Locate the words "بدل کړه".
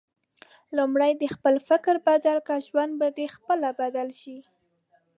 2.07-2.57